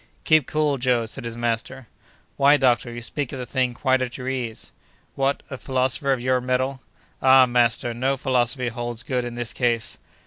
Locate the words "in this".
9.23-9.53